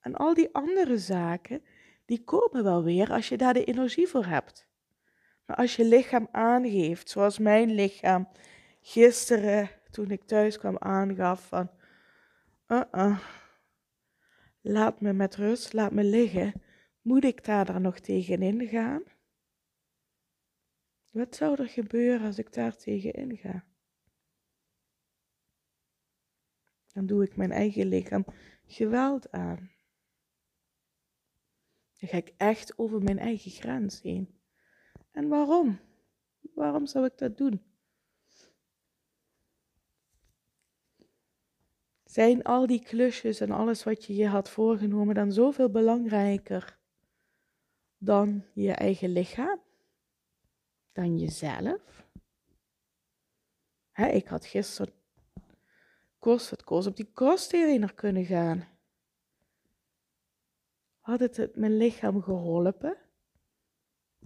En 0.02 0.16
al 0.16 0.34
die 0.34 0.54
andere 0.54 0.98
zaken, 0.98 1.64
die 2.06 2.24
komen 2.24 2.64
wel 2.64 2.84
weer 2.84 3.12
als 3.12 3.30
je 3.30 3.38
daar 3.38 3.54
de 3.54 3.64
energie 3.64 4.08
voor 4.08 4.26
hebt. 4.26 4.70
Maar 5.46 5.56
als 5.58 5.76
je 5.76 5.86
lichaam 5.86 6.28
aangeeft, 6.32 7.10
zoals 7.10 7.38
mijn 7.40 7.72
lichaam 7.72 8.28
gisteren 8.82 9.70
toen 9.92 10.12
ik 10.12 10.24
thuis 10.24 10.58
kwam 10.58 10.78
aangaf 10.78 11.48
van, 11.48 11.72
uh 12.68 12.82
-uh, 12.92 13.20
laat 14.62 15.02
me 15.02 15.14
met 15.14 15.36
rust, 15.36 15.74
laat 15.74 15.92
me 15.92 16.04
liggen, 16.04 16.62
moet 17.02 17.24
ik 17.24 17.46
daar 17.46 17.66
dan 17.66 17.82
nog 17.82 18.00
tegenin 18.00 18.68
gaan? 18.68 19.04
Wat 21.10 21.36
zou 21.36 21.62
er 21.62 21.68
gebeuren 21.68 22.26
als 22.26 22.38
ik 22.38 22.54
daar 22.54 22.76
tegen 22.76 23.14
inga? 23.14 23.66
Dan 26.94 27.06
doe 27.06 27.24
ik 27.24 27.36
mijn 27.36 27.52
eigen 27.52 27.86
lichaam 27.88 28.26
geweld 28.66 29.32
aan. 29.32 29.70
Dan 32.02 32.10
ga 32.10 32.18
ik 32.18 32.34
echt 32.38 32.78
over 32.78 33.02
mijn 33.02 33.20
eigen 33.20 33.52
grens 33.52 34.02
heen. 34.02 34.40
En 35.12 35.28
waarom? 35.28 35.80
Waarom 36.54 36.86
zou 36.86 37.06
ik 37.06 37.18
dat 37.18 37.38
doen? 37.38 37.62
Zijn 42.04 42.44
al 42.44 42.68
die 42.68 42.84
klusjes 42.84 43.40
en 43.40 43.52
alles 43.52 43.84
wat 43.84 44.06
je 44.06 44.16
je 44.16 44.28
had 44.28 44.50
voorgenomen 44.50 45.16
dan 45.16 45.32
zoveel 45.32 45.70
belangrijker 45.70 46.80
dan 47.98 48.46
je 48.54 48.72
eigen 48.72 49.10
lichaam? 49.10 49.62
dan 50.92 51.18
jezelf. 51.18 52.06
Ik 53.96 54.28
had 54.28 54.46
gisteren 54.46 54.94
kost 56.20 56.50
het 56.50 56.64
kost 56.64 56.88
op 56.88 56.96
die 56.96 57.12
kosttrainer 57.14 57.94
kunnen 57.94 58.26
gaan. 58.26 58.68
Had 61.12 61.20
het, 61.20 61.56
mijn 61.56 61.78
lichaam 61.78 62.22
geholpen? 62.22 62.98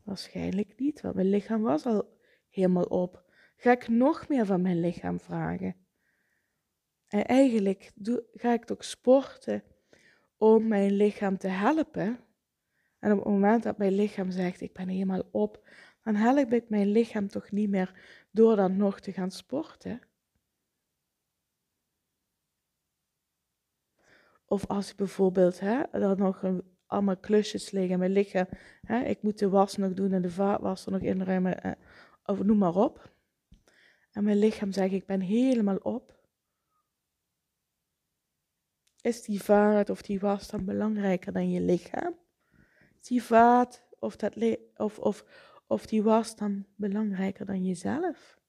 Waarschijnlijk 0.03 0.79
niet, 0.79 1.01
want 1.01 1.15
mijn 1.15 1.29
lichaam 1.29 1.61
was 1.61 1.85
al 1.85 2.19
helemaal 2.49 2.83
op. 2.83 3.33
Ga 3.55 3.71
ik 3.71 3.87
nog 3.87 4.27
meer 4.27 4.45
van 4.45 4.61
mijn 4.61 4.79
lichaam 4.79 5.19
vragen? 5.19 5.75
En 7.07 7.25
eigenlijk 7.25 7.91
doe, 7.95 8.23
ga 8.33 8.53
ik 8.53 8.65
toch 8.65 8.83
sporten 8.83 9.63
om 10.37 10.67
mijn 10.67 10.91
lichaam 10.91 11.37
te 11.37 11.47
helpen. 11.47 12.19
En 12.99 13.11
op 13.11 13.17
het 13.17 13.27
moment 13.27 13.63
dat 13.63 13.77
mijn 13.77 13.93
lichaam 13.93 14.31
zegt, 14.31 14.61
ik 14.61 14.73
ben 14.73 14.87
helemaal 14.87 15.29
op, 15.31 15.67
dan 16.03 16.15
help 16.15 16.53
ik 16.53 16.69
mijn 16.69 16.87
lichaam 16.87 17.27
toch 17.27 17.51
niet 17.51 17.69
meer 17.69 17.99
door 18.31 18.55
dan 18.55 18.77
nog 18.77 18.99
te 18.99 19.11
gaan 19.11 19.31
sporten. 19.31 20.01
Of 24.45 24.67
als 24.67 24.91
ik 24.91 24.95
bijvoorbeeld 24.95 25.59
hè, 25.59 25.81
er 25.81 26.17
nog 26.17 26.43
een, 26.43 26.73
allemaal 26.85 27.17
klusjes 27.17 27.71
liggen 27.71 27.99
mijn 27.99 28.11
lichaam. 28.11 28.47
Hè, 28.81 29.03
ik 29.03 29.21
moet 29.21 29.39
de 29.39 29.49
was 29.49 29.77
nog 29.77 29.93
doen 29.93 30.11
en 30.11 30.21
de 30.21 30.29
vaatwasser 30.29 30.91
nog 30.91 31.01
inruimen. 31.01 31.63
Eh, 31.63 31.71
of 32.25 32.43
noem 32.43 32.57
maar 32.57 32.75
op. 32.75 33.13
En 34.11 34.23
mijn 34.23 34.37
lichaam 34.37 34.71
zegt, 34.71 34.93
ik 34.93 35.05
ben 35.05 35.21
helemaal 35.21 35.77
op. 35.77 36.15
Is 39.01 39.21
die 39.21 39.43
vaat 39.43 39.89
of 39.89 40.01
die 40.01 40.19
was 40.19 40.49
dan 40.49 40.65
belangrijker 40.65 41.33
dan 41.33 41.51
je 41.51 41.61
lichaam? 41.61 42.15
Is 43.01 43.07
die 43.07 43.23
vaat 43.23 43.87
of, 43.99 44.15
dat 44.15 44.57
of, 44.75 44.99
of, 44.99 45.25
of 45.67 45.85
die 45.85 46.03
was 46.03 46.35
dan 46.35 46.65
belangrijker 46.75 47.45
dan 47.45 47.65
jezelf? 47.65 48.39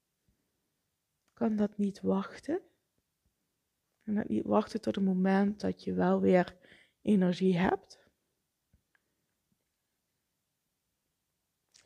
Kan 1.33 1.57
dat 1.57 1.78
niet 1.78 2.00
wachten? 2.00 2.61
En 4.02 4.14
dat 4.14 4.28
niet 4.28 4.45
wachten 4.45 4.81
tot 4.81 4.95
het 4.95 5.05
moment 5.05 5.61
dat 5.61 5.85
je 5.85 5.93
wel 5.93 6.21
weer 6.21 6.57
energie 7.02 7.59
hebt? 7.59 8.06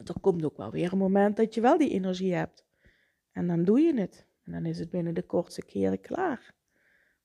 Er 0.05 0.21
komt 0.21 0.45
ook 0.45 0.57
wel 0.57 0.71
weer 0.71 0.93
een 0.93 0.99
moment 0.99 1.37
dat 1.37 1.55
je 1.55 1.61
wel 1.61 1.79
die 1.79 1.91
energie 1.91 2.35
hebt. 2.35 2.67
En 3.33 3.47
dan 3.47 3.65
doe 3.65 3.81
je 3.81 4.01
het. 4.01 4.27
En 4.43 4.53
dan 4.53 4.67
is 4.67 4.79
het 4.79 4.91
binnen 4.91 5.15
de 5.15 5.23
kortste 5.23 5.65
keren 5.65 6.01
klaar. 6.01 6.55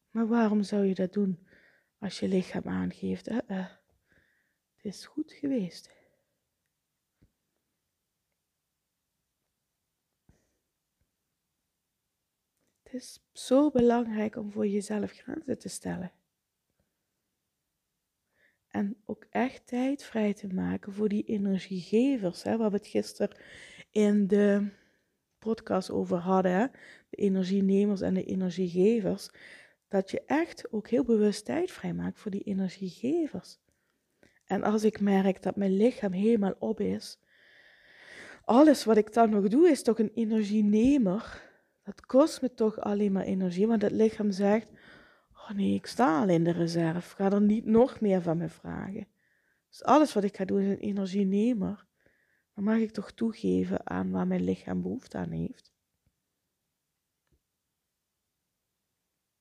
Maar 0.10 0.27
waarom 0.27 0.63
zou 0.63 0.86
je 0.86 0.94
dat 0.94 1.13
doen 1.13 1.48
als 2.00 2.20
je 2.20 2.27
lichaam 2.27 2.67
aangeeft, 2.67 3.29
uh, 3.29 3.38
uh, 3.48 3.67
het 4.75 4.86
is 4.86 5.05
goed 5.05 5.32
geweest. 5.34 5.94
Het 12.84 12.94
is 12.94 13.20
zo 13.32 13.72
belangrijk 13.72 14.36
om 14.36 14.51
voor 14.51 14.67
jezelf 14.67 15.12
grenzen 15.12 15.60
te 15.60 15.70
stellen. 15.70 16.12
En 18.75 18.98
ook 19.05 19.25
echt 19.29 19.67
tijd 19.67 20.03
vrij 20.03 20.34
te 20.34 20.48
maken 20.48 20.94
voor 20.94 21.10
die 21.10 21.24
energiegevers, 21.24 22.44
hè, 22.44 22.58
waar 22.58 22.70
we 22.70 22.77
het 22.77 22.88
gisteren 22.88 23.38
in 23.91 24.27
de 24.27 24.67
podcast 25.39 25.91
over 25.91 26.17
hadden, 26.17 26.51
hè? 26.51 26.65
de 27.10 27.17
energienemers 27.17 28.01
en 28.01 28.13
de 28.13 28.24
energiegevers, 28.24 29.29
dat 29.88 30.12
je 30.12 30.22
echt 30.25 30.72
ook 30.72 30.88
heel 30.88 31.03
bewust 31.03 31.46
tijd 31.46 31.72
vrijmaakt 31.72 32.20
voor 32.20 32.32
die 32.32 32.44
energiegevers. 32.44 33.60
En 34.46 34.63
als 34.63 34.84
ik 34.84 35.00
merk 35.00 35.44
dat 35.44 35.55
mijn 35.55 35.77
lichaam 35.77 36.12
helemaal 36.12 36.55
op 36.60 36.79
is, 36.79 37.20
alles 38.44 38.84
wat 38.84 38.98
ik 38.98 39.13
dan 39.13 39.29
nog 39.29 39.48
doe 39.48 39.70
is 39.70 39.84
toch 39.84 40.00
een 40.00 40.12
energienemer. 40.13 41.44
Dat 41.84 42.05
kost 42.05 42.41
me 42.41 42.53
toch 42.53 42.79
alleen 42.79 43.12
maar 43.12 43.25
energie, 43.25 43.67
want 43.67 43.82
het 43.82 43.91
lichaam 43.91 44.32
zegt, 44.32 44.70
oh 45.50 45.56
nee, 45.56 45.74
ik 45.74 45.86
sta 45.86 46.22
al 46.22 46.30
in 46.30 46.44
de 46.44 46.52
reserve, 46.52 47.16
ga 47.16 47.32
er 47.32 47.42
niet 47.42 47.66
nog 47.66 48.00
meer 48.00 48.22
van 48.22 48.38
me 48.38 48.50
vragen. 48.50 49.08
Dus 49.70 49.84
alles 49.84 50.14
wat 50.14 50.24
ik 50.24 50.36
ga 50.36 50.46
doen 50.46 50.62
is 50.62 50.68
een 50.68 50.80
energienemer. 50.80 51.86
Dan 52.54 52.64
mag 52.64 52.78
ik 52.78 52.92
toch 52.92 53.12
toegeven 53.12 53.90
aan 53.90 54.12
waar 54.12 54.28
mijn 54.28 54.44
lichaam 54.44 54.82
behoefte 54.82 55.18
aan 55.18 55.32
heeft. 55.32 55.74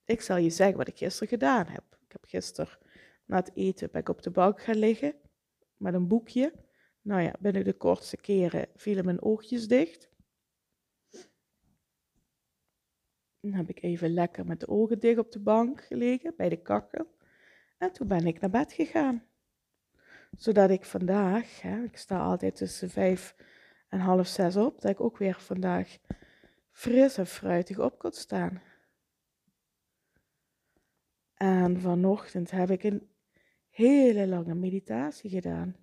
Ik 0.05 0.21
zal 0.21 0.37
je 0.37 0.49
zeggen 0.49 0.77
wat 0.77 0.87
ik 0.87 0.97
gisteren 0.97 1.27
gedaan 1.27 1.67
heb. 1.67 1.83
Ik 2.05 2.11
heb 2.11 2.25
gisteren 2.25 2.77
na 3.25 3.35
het 3.35 3.51
eten 3.53 3.89
ik 3.93 4.09
op 4.09 4.21
de 4.21 4.31
bank 4.31 4.61
gaan 4.61 4.77
liggen 4.77 5.15
met 5.77 5.93
een 5.93 6.07
boekje. 6.07 6.53
Nou 7.01 7.21
ja, 7.21 7.33
binnen 7.39 7.63
de 7.63 7.73
kortste 7.73 8.17
keren 8.17 8.67
vielen 8.75 9.05
mijn 9.05 9.21
oogjes 9.21 9.67
dicht. 9.67 10.09
Dan 13.45 13.53
heb 13.53 13.69
ik 13.69 13.81
even 13.81 14.13
lekker 14.13 14.45
met 14.45 14.59
de 14.59 14.67
ogen 14.67 14.99
dicht 14.99 15.19
op 15.19 15.31
de 15.31 15.39
bank 15.39 15.83
gelegen 15.83 16.33
bij 16.37 16.49
de 16.49 16.61
kachel. 16.61 17.07
En 17.77 17.91
toen 17.91 18.07
ben 18.07 18.27
ik 18.27 18.39
naar 18.39 18.49
bed 18.49 18.73
gegaan 18.73 19.23
zodat 20.37 20.69
ik 20.69 20.85
vandaag, 20.85 21.61
hè, 21.61 21.83
ik 21.83 21.97
sta 21.97 22.19
altijd 22.19 22.55
tussen 22.55 22.89
vijf 22.89 23.35
en 23.89 23.99
half 23.99 24.27
zes 24.27 24.55
op, 24.55 24.81
dat 24.81 24.91
ik 24.91 25.01
ook 25.01 25.17
weer 25.17 25.39
vandaag 25.39 25.97
fris 26.71 27.17
en 27.17 27.27
fruitig 27.27 27.79
op 27.79 27.99
kon 27.99 28.11
staan. 28.11 28.61
En 31.33 31.81
vanochtend 31.81 32.51
heb 32.51 32.69
ik 32.69 32.83
een 32.83 33.09
hele 33.69 34.27
lange 34.27 34.55
meditatie 34.55 35.29
gedaan. 35.29 35.75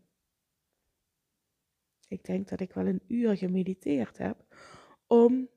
Ik 2.08 2.24
denk 2.24 2.48
dat 2.48 2.60
ik 2.60 2.72
wel 2.72 2.86
een 2.86 3.02
uur 3.06 3.36
gemediteerd 3.36 4.18
heb, 4.18 4.44
om 5.06 5.48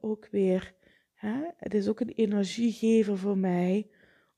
ook 0.00 0.26
weer, 0.26 0.74
het 1.56 1.74
is 1.74 1.88
ook 1.88 2.00
een 2.00 2.12
energiegever 2.12 3.18
voor 3.18 3.38
mij, 3.38 3.90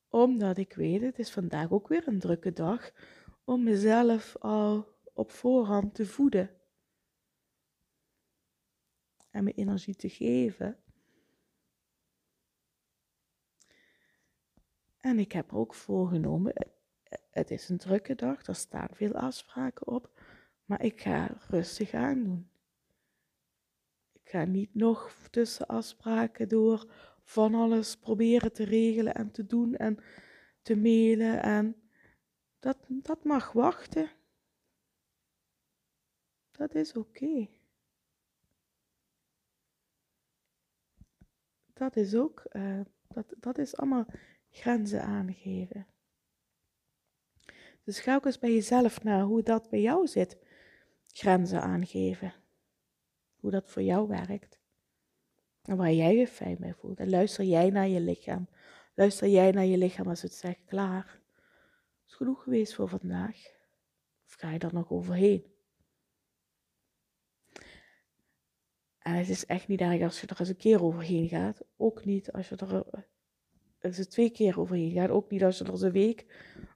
omdat 0.09 0.57
ik 0.57 0.73
weet, 0.73 1.01
het 1.01 1.19
is 1.19 1.31
vandaag 1.31 1.71
ook 1.71 1.87
weer 1.87 2.07
een 2.07 2.19
drukke 2.19 2.53
dag, 2.53 2.91
om 3.43 3.63
mezelf 3.63 4.35
al 4.39 4.87
op 5.13 5.31
voorhand 5.31 5.95
te 5.95 6.05
voeden. 6.05 6.49
En 9.29 9.43
me 9.43 9.51
energie 9.51 9.95
te 9.95 10.09
geven. 10.09 10.77
En 14.97 15.19
ik 15.19 15.31
heb 15.31 15.53
ook 15.53 15.73
voorgenomen, 15.73 16.53
het 17.29 17.51
is 17.51 17.69
een 17.69 17.77
drukke 17.77 18.15
dag, 18.15 18.45
er 18.45 18.55
staan 18.55 18.87
veel 18.91 19.13
afspraken 19.13 19.87
op, 19.87 20.21
maar 20.65 20.83
ik 20.83 21.01
ga 21.01 21.37
rustig 21.47 21.93
aandoen. 21.93 22.49
Ik 22.53 22.58
ga 24.29 24.45
niet 24.45 24.75
nog 24.75 25.27
tussen 25.29 25.67
afspraken 25.67 26.49
door 26.49 26.91
van 27.23 27.55
alles 27.55 27.97
proberen 27.97 28.53
te 28.53 28.63
regelen 28.63 29.13
en 29.13 29.31
te 29.31 29.45
doen 29.45 29.75
en 29.75 29.97
te 30.61 30.75
mailen 30.75 31.41
en 31.41 31.89
dat, 32.59 32.77
dat 32.87 33.23
mag 33.23 33.51
wachten. 33.51 34.11
Dat 36.51 36.75
is 36.75 36.93
oké. 36.93 37.49
Dat 41.73 41.95
is 41.95 42.15
ook, 42.15 42.43
uh, 42.51 42.81
dat, 43.07 43.33
dat 43.37 43.57
is 43.57 43.77
allemaal 43.77 44.05
grenzen 44.49 45.01
aangeven. 45.01 45.87
Dus 47.83 47.99
ga 47.99 48.15
ook 48.15 48.25
eens 48.25 48.39
bij 48.39 48.53
jezelf 48.53 49.03
naar 49.03 49.21
hoe 49.21 49.43
dat 49.43 49.69
bij 49.69 49.81
jou 49.81 50.07
zit. 50.07 50.37
Grenzen 51.07 51.61
aangeven. 51.61 52.38
Hoe 53.39 53.51
dat 53.51 53.69
voor 53.69 53.81
jou 53.81 54.07
werkt. 54.07 54.59
En 55.61 55.77
waar 55.77 55.93
jij 55.93 56.15
je 56.15 56.27
fijn 56.27 56.57
bij 56.59 56.73
voelt. 56.73 56.99
En 56.99 57.09
luister 57.09 57.43
jij 57.45 57.69
naar 57.69 57.87
je 57.87 57.99
lichaam. 57.99 58.47
Luister 58.93 59.27
jij 59.27 59.51
naar 59.51 59.65
je 59.65 59.77
lichaam 59.77 60.07
als 60.07 60.21
het 60.21 60.33
zegt 60.33 60.65
klaar 60.65 61.19
is 62.09 62.15
genoeg 62.15 62.43
geweest 62.43 62.73
voor 62.73 62.89
vandaag. 62.89 63.35
Of 64.25 64.33
ga 64.33 64.51
je 64.51 64.59
er 64.59 64.73
nog 64.73 64.91
overheen? 64.91 65.45
En 68.99 69.13
het 69.13 69.29
is 69.29 69.45
echt 69.45 69.67
niet 69.67 69.81
erg 69.81 70.01
als 70.01 70.21
je 70.21 70.27
er 70.27 70.39
eens 70.39 70.49
een 70.49 70.57
keer 70.57 70.83
overheen 70.83 71.27
gaat. 71.27 71.61
Ook 71.77 72.05
niet 72.05 72.31
als 72.31 72.49
je 72.49 72.55
er 72.55 73.07
eens 73.79 74.07
twee 74.07 74.29
keer 74.29 74.59
overheen 74.59 74.91
gaat. 74.91 75.09
Ook 75.09 75.31
niet 75.31 75.43
als 75.43 75.57
je 75.57 75.63
er 75.63 75.71
eens 75.71 75.81
een 75.81 75.91
week, 75.91 76.25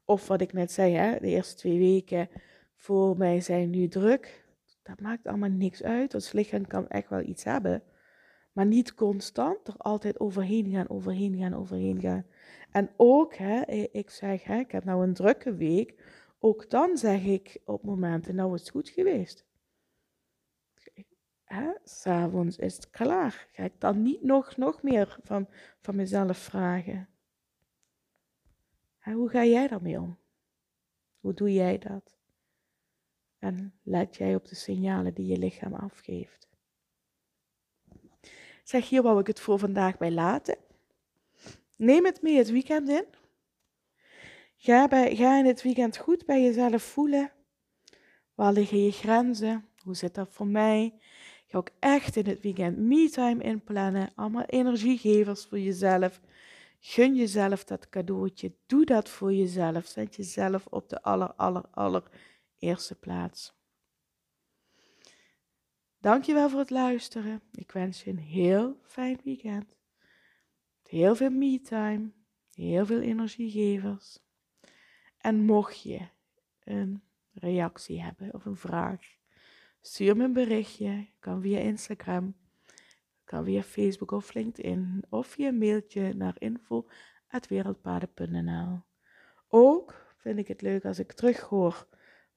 of 0.05 0.27
wat 0.27 0.41
ik 0.41 0.53
net 0.53 0.71
zei, 0.71 0.93
hè, 0.93 1.19
de 1.19 1.27
eerste 1.27 1.55
twee 1.55 1.77
weken 1.77 2.29
voor 2.75 3.17
mij 3.17 3.41
zijn 3.41 3.69
nu 3.69 3.87
druk. 3.87 4.42
Dat 4.83 4.99
maakt 4.99 5.27
allemaal 5.27 5.49
niks 5.49 5.83
uit. 5.83 6.13
Ons 6.13 6.31
lichaam 6.31 6.67
kan 6.67 6.87
echt 6.87 7.09
wel 7.09 7.21
iets 7.21 7.43
hebben. 7.43 7.83
Maar 8.51 8.65
niet 8.65 8.93
constant 8.93 9.67
er 9.67 9.77
altijd 9.77 10.19
overheen 10.19 10.71
gaan, 10.71 10.89
overheen 10.89 11.37
gaan, 11.37 11.53
overheen 11.53 11.99
gaan. 11.99 12.25
En 12.71 12.89
ook, 12.97 13.35
hè, 13.35 13.61
ik 13.91 14.09
zeg, 14.09 14.43
hè, 14.43 14.57
ik 14.57 14.71
heb 14.71 14.83
nou 14.83 15.03
een 15.03 15.13
drukke 15.13 15.55
week. 15.55 16.03
Ook 16.39 16.69
dan 16.69 16.97
zeg 16.97 17.23
ik 17.23 17.61
op 17.65 17.83
momenten, 17.83 18.35
nou 18.35 18.53
is 18.53 18.59
het 18.59 18.69
goed 18.69 18.89
geweest. 18.89 19.45
S'avonds 21.83 22.57
is 22.57 22.75
het 22.75 22.89
klaar. 22.89 23.47
Ga 23.51 23.63
ik 23.63 23.79
dan 23.79 24.01
niet 24.01 24.21
nog, 24.21 24.57
nog 24.57 24.81
meer 24.81 25.19
van, 25.23 25.47
van 25.81 25.95
mezelf 25.95 26.37
vragen? 26.37 27.09
Hè, 28.97 29.13
hoe 29.13 29.29
ga 29.29 29.45
jij 29.45 29.67
daarmee 29.67 29.99
om? 29.99 30.17
Hoe 31.19 31.33
doe 31.33 31.53
jij 31.53 31.77
dat? 31.77 32.17
En 33.43 33.73
let 33.83 34.15
jij 34.15 34.35
op 34.35 34.47
de 34.47 34.55
signalen 34.55 35.13
die 35.13 35.25
je 35.25 35.37
lichaam 35.37 35.73
afgeeft? 35.73 36.47
Zeg, 38.63 38.89
hier 38.89 39.01
wou 39.01 39.19
ik 39.19 39.27
het 39.27 39.39
voor 39.39 39.59
vandaag 39.59 39.97
bij 39.97 40.11
laten. 40.11 40.57
Neem 41.77 42.05
het 42.05 42.21
mee 42.21 42.37
het 42.37 42.51
weekend 42.51 42.89
in. 42.89 43.05
Ga, 44.57 44.87
bij, 44.87 45.15
ga 45.15 45.37
in 45.37 45.45
het 45.45 45.61
weekend 45.61 45.97
goed 45.97 46.25
bij 46.25 46.43
jezelf 46.43 46.83
voelen. 46.83 47.31
Waar 48.33 48.53
liggen 48.53 48.83
je 48.83 48.91
grenzen? 48.91 49.65
Hoe 49.77 49.95
zit 49.95 50.15
dat 50.15 50.29
voor 50.31 50.47
mij? 50.47 50.93
Ga 51.47 51.57
ook 51.57 51.69
echt 51.79 52.15
in 52.15 52.25
het 52.25 52.41
weekend 52.41 52.77
me-time 52.77 53.43
inplannen. 53.43 54.11
Allemaal 54.15 54.45
energiegevers 54.45 55.45
voor 55.45 55.59
jezelf. 55.59 56.21
Gun 56.79 57.15
jezelf 57.15 57.63
dat 57.63 57.89
cadeautje. 57.89 58.53
Doe 58.65 58.85
dat 58.85 59.09
voor 59.09 59.33
jezelf. 59.33 59.85
Zet 59.85 60.15
jezelf 60.15 60.65
op 60.69 60.89
de 60.89 61.01
aller, 61.01 61.33
aller, 61.33 61.63
aller 61.71 62.03
eerste 62.63 62.95
plaats. 62.95 63.53
Dankjewel 65.97 66.49
voor 66.49 66.59
het 66.59 66.69
luisteren. 66.69 67.41
Ik 67.51 67.71
wens 67.71 68.03
je 68.03 68.09
een 68.09 68.19
heel 68.19 68.79
fijn 68.83 69.19
weekend. 69.23 69.77
Heel 70.83 71.15
veel 71.15 71.29
me-time. 71.29 72.11
Heel 72.53 72.85
veel 72.85 73.01
energiegevers. 73.01 74.19
En 75.17 75.45
mocht 75.45 75.81
je 75.81 76.07
een 76.63 77.03
reactie 77.33 78.01
hebben 78.01 78.33
of 78.33 78.45
een 78.45 78.55
vraag, 78.55 79.01
stuur 79.81 80.17
me 80.17 80.23
een 80.23 80.33
berichtje. 80.33 81.07
Kan 81.19 81.41
via 81.41 81.59
Instagram, 81.59 82.35
kan 83.23 83.45
via 83.45 83.61
Facebook 83.61 84.11
of 84.11 84.33
LinkedIn 84.33 85.03
of 85.09 85.27
via 85.27 85.51
mailtje 85.51 86.13
naar 86.13 86.35
info.wereldpaden.nl. 86.37 88.81
Ook 89.47 90.13
vind 90.17 90.39
ik 90.39 90.47
het 90.47 90.61
leuk 90.61 90.85
als 90.85 90.99
ik 90.99 91.11
terughoor 91.11 91.87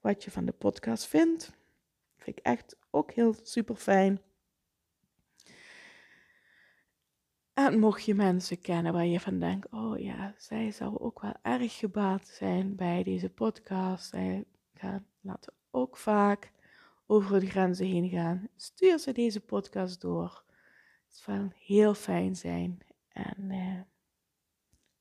wat 0.07 0.25
je 0.25 0.31
van 0.31 0.45
de 0.45 0.53
podcast 0.53 1.07
vindt. 1.07 1.53
Vind 2.17 2.39
ik 2.39 2.45
echt 2.45 2.77
ook 2.91 3.13
heel 3.13 3.35
super 3.43 3.77
fijn. 3.77 4.21
En 7.53 7.79
mocht 7.79 8.05
je 8.05 8.15
mensen 8.15 8.61
kennen 8.61 8.93
waar 8.93 9.07
je 9.07 9.21
van 9.21 9.39
denkt, 9.39 9.73
oh 9.73 9.99
ja, 9.99 10.35
zij 10.37 10.71
zou 10.71 10.99
ook 10.99 11.21
wel 11.21 11.35
erg 11.43 11.79
gebaat 11.79 12.27
zijn 12.27 12.77
bij 12.77 13.03
deze 13.03 13.31
podcast. 13.31 14.09
Zij 14.09 14.45
gaan, 14.75 15.07
laten 15.21 15.53
ook 15.71 15.97
vaak 15.97 16.53
over 17.07 17.41
de 17.41 17.47
grenzen 17.47 17.87
heen 17.87 18.09
gaan. 18.09 18.49
Stuur 18.57 18.99
ze 18.99 19.13
deze 19.13 19.41
podcast 19.41 20.01
door. 20.01 20.45
Het 21.07 21.17
zal 21.17 21.49
heel 21.55 21.95
fijn 21.95 22.37
zijn. 22.37 22.79
En 23.09 23.51
eh, 23.51 23.81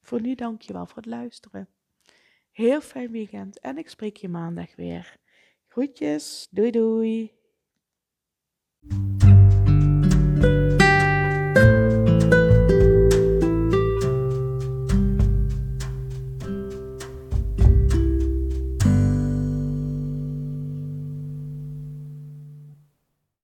voor 0.02 0.22
nu 0.22 0.36
dank 0.36 0.62
je 0.62 0.74
wel 0.74 0.86
voor 0.86 0.98
het 0.98 1.06
luisteren. 1.06 1.75
Heel 2.56 2.82
fijn 2.82 3.12
weekend 3.12 3.60
en 3.60 3.78
ik 3.78 3.90
spreek 3.90 4.18
je 4.18 4.30
maandag 4.30 4.76
weer. 4.76 5.18
Groetjes, 5.68 6.48
doei 6.52 6.72
doei. 6.72 7.34